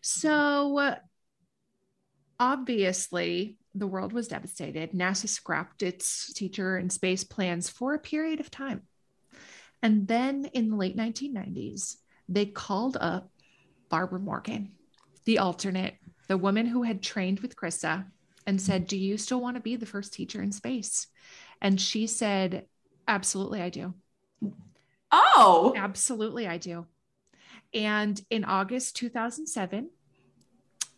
[0.01, 0.97] So,
[2.41, 4.93] obviously, the world was devastated.
[4.93, 8.83] NASA scrapped its teacher and space plans for a period of time.
[9.83, 11.97] And then in the late 1990s,
[12.29, 13.31] they called up
[13.89, 14.73] Barbara Morgan,
[15.25, 15.95] the alternate,
[16.27, 18.07] the woman who had trained with Christa,
[18.47, 21.07] and said, Do you still want to be the first teacher in space?
[21.61, 22.67] And she said,
[23.09, 23.95] Absolutely, I do.
[25.13, 25.75] Oh.
[25.77, 26.87] Absolutely, I do.
[27.73, 29.91] And in August 2007,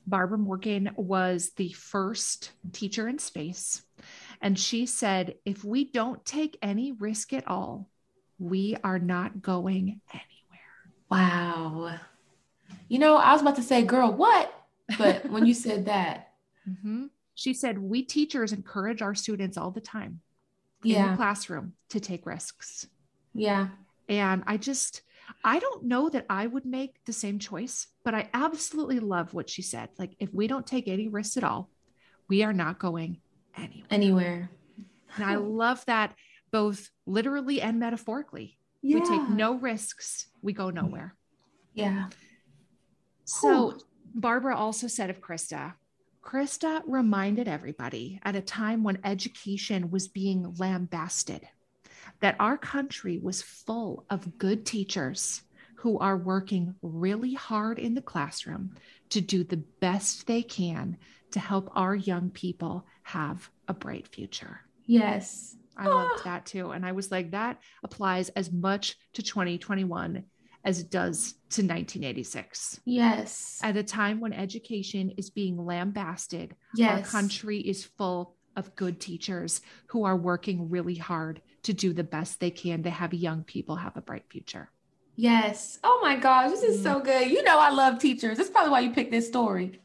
[0.07, 3.83] Barbara Morgan was the first teacher in space.
[4.41, 7.89] And she said, if we don't take any risk at all,
[8.39, 10.31] we are not going anywhere.
[11.11, 11.99] Wow.
[12.89, 14.53] You know, I was about to say, girl, what?
[14.97, 16.33] But when you said that,
[16.69, 17.11] Mhm.
[17.39, 20.23] She said, we teachers encourage our students all the time
[20.83, 22.89] in the classroom to take risks.
[23.33, 23.69] yeah,
[24.09, 25.03] And I just,
[25.45, 29.49] I don't know that I would make the same choice, but I absolutely love what
[29.49, 29.91] she said.
[30.01, 31.71] Like, if we don't take any risks at all,
[32.29, 33.21] we are not going
[33.57, 33.87] anywhere.
[33.89, 34.51] anywhere.
[35.15, 36.17] And I love that
[36.51, 38.59] both literally and metaphorically.
[38.83, 38.99] Yeah.
[38.99, 41.15] We take no risks, we go nowhere.
[41.73, 42.09] Yeah.
[43.27, 43.79] So,
[44.13, 45.75] Barbara also said of Christa,
[46.23, 51.49] Christa reminded everybody at a time when education was being lambasted
[52.21, 55.43] that our country was full of good teachers
[55.77, 58.75] who are working really hard in the classroom
[59.11, 60.97] to do the best they can
[61.31, 64.61] to help our young people have a bright future.
[64.87, 65.57] Yes.
[65.77, 66.23] I loved ah.
[66.25, 66.73] that too.
[66.73, 70.25] And I was like, that applies as much to 2021
[70.69, 73.59] as it does to 1986 Yes.
[73.63, 76.55] at a time when education is being lambasted,
[76.87, 82.05] our country is full of good teachers who are working really hard to do the
[82.05, 84.71] best they can to have young people have a bright future.
[85.17, 85.79] Yes.
[85.83, 87.29] Oh my gosh, this is so good.
[87.31, 88.37] You know I love teachers.
[88.37, 89.81] That's probably why you picked this story.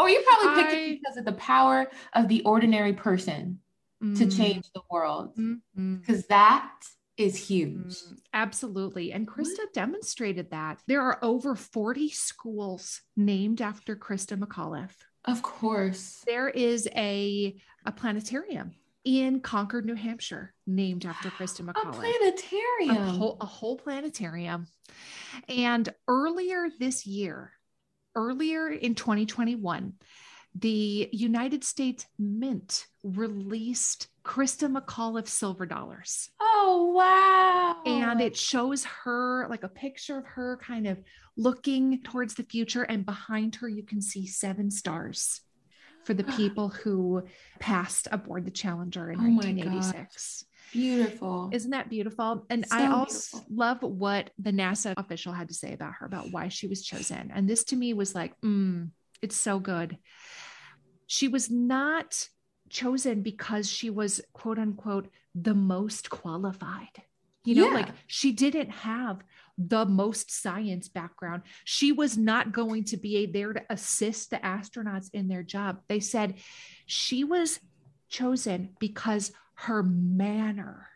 [0.00, 3.60] or you probably picked I- it because of the power of the ordinary person
[4.00, 5.36] to Mm, change the world.
[5.36, 6.00] mm, mm.
[6.00, 6.72] Because that
[7.18, 7.74] is huge.
[7.96, 9.12] Mm, absolutely.
[9.12, 10.80] And Christa demonstrated that.
[10.86, 14.94] There are over 40 schools named after Christa McAuliffe.
[15.24, 16.22] Of course.
[16.26, 21.94] There is a, a planetarium in Concord, New Hampshire, named after Christa A McAuliffe.
[21.94, 23.08] planetarium.
[23.08, 24.66] A whole, a whole planetarium.
[25.48, 27.52] And earlier this year,
[28.14, 29.94] earlier in 2021,
[30.54, 36.28] the United States Mint released Christa McAuliffe silver dollars.
[36.40, 37.82] oh wow.
[37.86, 40.98] And it shows her like a picture of her kind of
[41.36, 42.82] looking towards the future.
[42.82, 45.40] And behind her, you can see seven stars
[46.04, 47.22] for the people who
[47.58, 50.44] passed aboard the Challenger in Oh 1986.
[50.72, 51.48] beautiful.
[51.52, 52.44] Isn't that beautiful?
[52.50, 53.56] And I also beautiful.
[53.56, 57.30] love what the NASA official had to say about her, about why she was chosen.
[57.34, 58.90] And this to me was like, mm,
[59.22, 59.96] it's so good.
[61.06, 62.28] She was not
[62.70, 67.02] chosen because she was quote unquote the most qualified.
[67.44, 67.74] You know, Yeah.
[67.74, 69.22] like she didn't have
[69.56, 71.42] the most science background.
[71.64, 75.80] She was not going to be there to assist the astronauts in their job.
[75.88, 76.34] They said
[76.86, 77.58] she was
[78.08, 80.88] chosen because her manner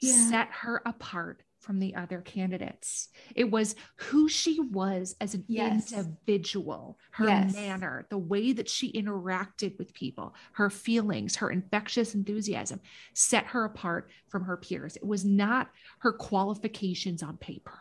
[0.00, 0.28] Yeah.
[0.30, 3.08] set her apart from the other candidates.
[3.34, 5.92] It was who she was as an Yes.
[5.92, 7.54] individual, her Yes.
[7.54, 12.80] manner, the way that she interacted with people, her feelings, her infectious enthusiasm
[13.14, 14.96] set her apart from her peers.
[14.96, 17.78] It was not her qualifications on paper.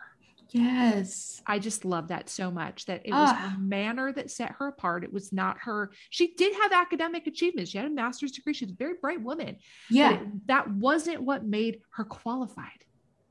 [0.56, 1.42] yes.
[1.48, 3.56] I just love that so much that it was Ah.
[3.56, 5.04] her manner that set her apart.
[5.04, 5.92] It was not her.
[6.12, 7.72] She did have academic achievements.
[7.72, 8.54] She had a master's degree.
[8.54, 9.58] She's a very bright woman.
[9.90, 10.12] Yeah.
[10.22, 12.86] it- that wasn't what made her qualified.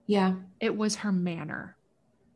[0.07, 0.35] Yeah.
[0.61, 1.77] It was her manner.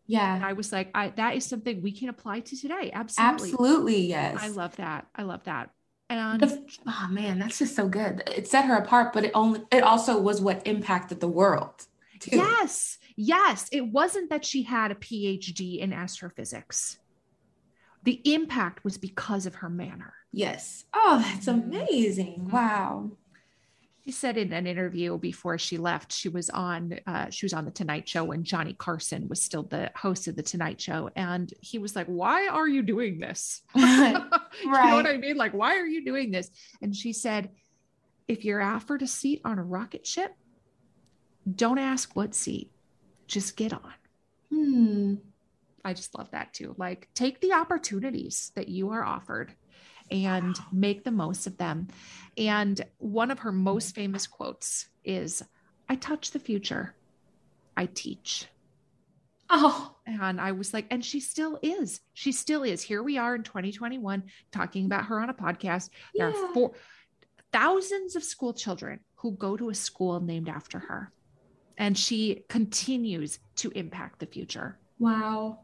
[0.08, 0.40] And Yeah.
[0.42, 2.90] I was like, I, that is something we can apply to today.
[2.92, 3.50] Absolutely.
[3.50, 4.06] Absolutely.
[4.06, 4.38] Yes.
[4.40, 5.06] I love that.
[5.16, 5.70] I love that.
[6.08, 8.22] And The, oh man, that's just so good.
[8.28, 11.86] It set her apart, but it only it also was what impacted the world.
[12.20, 12.36] Too.
[12.36, 16.98] yes, yes, it wasn't that she had a PhD in astrophysics.
[18.04, 20.14] The impact was because of her manner.
[20.32, 20.84] Yes.
[20.94, 21.72] Oh, that's Mm-hmm.
[21.74, 22.48] amazing.
[22.52, 23.10] Wow.
[24.06, 27.64] She said in an interview before she left, she was on uh, she was on
[27.64, 31.52] the Tonight Show when Johnny Carson was still the host of the Tonight Show, and
[31.60, 34.14] he was like, "Why are you doing this?" right.
[34.62, 35.36] you know what I mean?
[35.36, 36.48] Like, why are you doing this?
[36.80, 37.50] And she said,
[38.28, 40.30] "If you're offered a seat on a rocket ship,
[41.52, 42.70] don't ask what seat,
[43.26, 43.94] just get on."
[44.50, 45.14] Hmm.
[45.84, 46.76] I just love that too.
[46.78, 49.52] Like, take the opportunities that you are offered
[50.10, 51.88] and make the most of them.
[52.36, 55.42] And one of her most famous quotes is
[55.88, 56.94] I touch the future,
[57.76, 58.46] I teach.
[59.48, 62.00] Oh, And I was like, and she still is.
[62.14, 62.82] She still is.
[62.82, 65.90] Here we are in 2021 talking about her on a podcast.
[66.14, 66.34] There Yeah.
[66.44, 66.72] are four
[67.52, 71.12] thousands of school children who go to a school named after her.
[71.78, 74.78] And she continues to impact the future.
[74.98, 75.60] wow.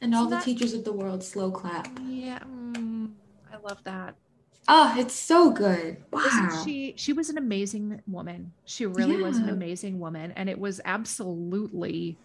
[0.00, 1.88] And all Isn't the that- teachers of the world slow clap.
[2.06, 3.10] Yeah, mm,
[3.52, 4.16] I love that.
[4.68, 6.04] Oh, it's so good.
[6.22, 6.62] Isn't Wow.
[6.64, 8.54] she she was an amazing woman.
[8.64, 12.20] She really was an amazing woman and it was absolutely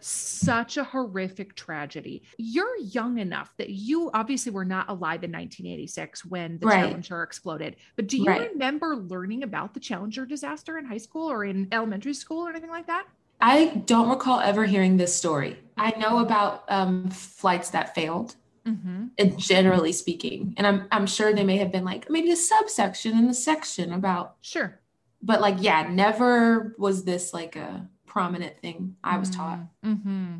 [0.00, 2.24] such a horrific tragedy.
[2.38, 6.78] You're young enough that you obviously were not alive in 1986 when the Right.
[6.88, 7.76] Challenger exploded.
[7.96, 8.50] But do you Right.
[8.52, 12.70] remember learning about the Challenger disaster in high school or in elementary school or anything
[12.70, 13.06] like that?
[13.40, 15.58] I don't recall ever hearing this story.
[15.76, 18.34] I know about um, flights that failed,
[18.68, 19.36] Mm-hmm.
[19.38, 23.26] generally speaking, and I'm I'm sure they may have been like maybe a subsection in
[23.26, 24.78] the section about, Sure.
[25.22, 29.60] but like yeah, never was this like a prominent thing I was taught.
[29.84, 30.36] Mm-hmm.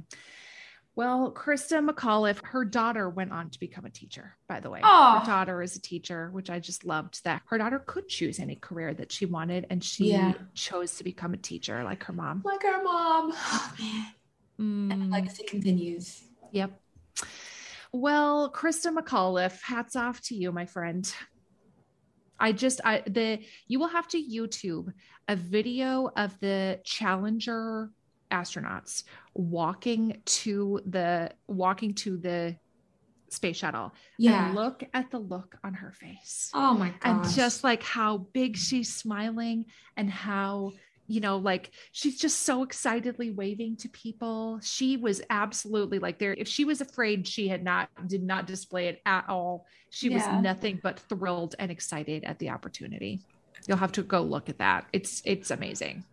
[0.94, 4.80] Well, Christa McAuliffe, her daughter went on to become a teacher, by the way.
[4.82, 5.20] Aw.
[5.20, 8.56] Her daughter is a teacher, which I just loved that her daughter could choose any
[8.56, 10.32] career that she wanted, and she Yeah.
[10.54, 12.42] chose to become a teacher like her mom.
[12.44, 14.06] Like her mom, oh man,
[14.58, 16.24] and the Mm, legacy continues.
[16.50, 16.72] yep.
[17.92, 21.12] Well, Christa McAuliffe, hats off to you, my friend.
[22.40, 24.92] I just I the you will have to YouTube
[25.26, 27.90] a video of the Challenger
[28.30, 32.56] astronauts walking to the walking to the
[33.30, 34.46] space shuttle Yeah.
[34.46, 37.24] and look at the look on her face Oh my god.
[37.24, 39.64] and just like how big she's smiling
[39.96, 40.72] and how
[41.08, 46.34] you know like she's just so excitedly waving to people she was absolutely like there
[46.34, 50.16] if she was afraid she had not did not display it at all she Yeah.
[50.34, 53.22] was nothing but thrilled and excited at the opportunity
[53.66, 56.04] you'll have to go look at that it's it's amazing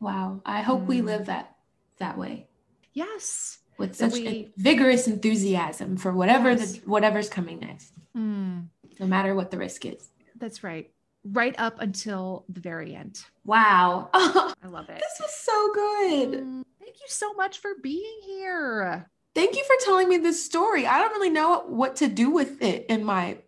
[0.00, 0.40] wow.
[0.44, 1.04] I hope we Mm.
[1.06, 1.56] live that
[1.98, 2.48] that way.
[2.92, 3.58] Yes.
[3.78, 6.72] with such we- vigorous enthusiasm for whatever Yes.
[6.78, 8.66] the whatever's coming next, Mm,
[9.00, 10.10] no matter what the risk is.
[10.36, 10.90] that's right.
[11.24, 13.24] Right up until the very end.
[13.44, 14.10] Wow.
[14.14, 14.98] I love it.
[15.00, 16.40] this was so good.
[16.42, 19.08] Mm, Thank you so much for being here.
[19.34, 20.86] Thank you for telling me this story.
[20.86, 23.38] I don't really know what to do with it in my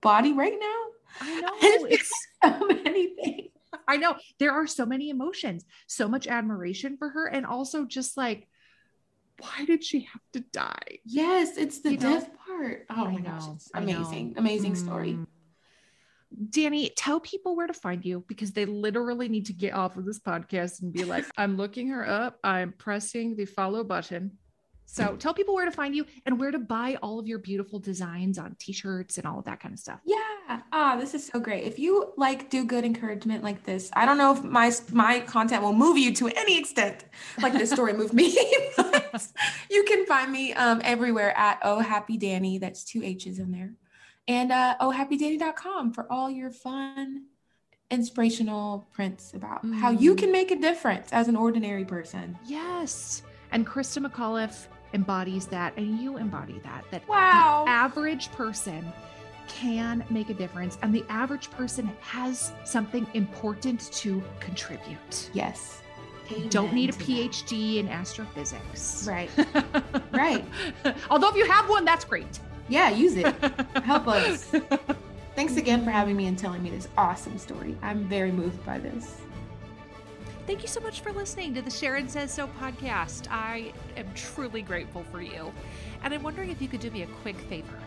[0.00, 0.82] body right now.
[1.20, 2.10] I know It's
[2.44, 3.48] so many things.
[3.88, 8.16] I know there are so many emotions, so much admiration for her, and also just
[8.16, 8.48] like,
[9.40, 10.98] why did she have to die?
[11.04, 12.12] Yes, it's the You know?
[12.14, 12.86] death part.
[12.90, 14.34] Oh I my gosh, it's amazing.
[14.36, 15.14] Amazing story.
[15.14, 15.26] Mm.
[16.50, 20.04] Dani, tell people where to find you because they literally need to get off of
[20.04, 22.38] this podcast and be like, I'm looking her up.
[22.44, 24.32] I'm pressing the follow button.
[24.92, 27.78] So tell people where to find you and where to buy all of your beautiful
[27.78, 30.00] designs on t-shirts and all of that kind of stuff.
[30.04, 30.60] Yeah.
[30.70, 31.64] Ah, this is so great.
[31.64, 35.62] If you like do good encouragement like this, I don't know if my my content
[35.62, 37.06] will move you to any extent
[37.40, 38.26] like this story moved me.
[39.70, 42.60] you can find me um, everywhere at Oh Happy Dani.
[42.60, 43.72] That's two H's in there.
[44.28, 47.24] And uh, ohhappydani.com for all your fun,
[47.90, 50.18] inspirational prints about how you Mm.
[50.18, 52.38] can make a difference as an ordinary person.
[52.46, 53.22] Yes.
[53.50, 56.84] And Christa McAuliffe embodies that, and you embody that.
[56.90, 57.64] That Wow.
[57.66, 58.92] the average person
[59.48, 65.30] can make a difference, and the average person has something important to contribute.
[65.34, 65.82] Yes.
[66.48, 67.30] Don't need a Amen to that.
[67.30, 69.06] PhD in astrophysics.
[69.06, 69.30] Right.
[70.12, 70.44] Right.
[71.10, 72.38] Although if you have one, that's great.
[72.68, 73.26] Yeah, use it.
[73.84, 74.52] Help us.
[75.34, 77.76] Thanks again for having me and telling me this awesome story.
[77.82, 79.16] I'm very moved by this.
[80.46, 83.30] Thank you so much for listening to the Sharon Says So podcast.
[83.30, 85.52] I am truly grateful for you.
[86.02, 87.78] And I'm wondering if you could do me a quick favor.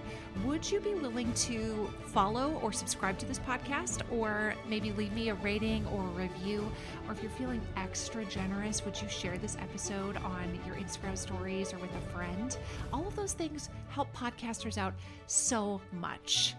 [0.44, 5.30] Would you be willing to follow or subscribe to this podcast, or maybe leave me
[5.30, 6.70] a rating or a review?
[7.08, 11.74] Or if you're feeling extra generous, would you share this episode on your Instagram stories
[11.74, 12.58] or with a friend?
[12.92, 14.94] All of those things help podcasters out
[15.26, 16.54] so much.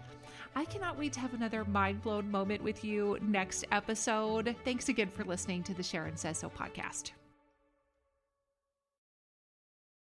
[0.55, 4.55] I cannot wait to have another mind blown moment with you next episode.
[4.65, 7.11] Thanks again for listening to the Sharon Says So podcast.